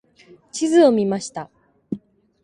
[0.51, 1.51] 地図を見ました。